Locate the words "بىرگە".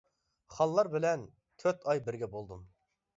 2.09-2.31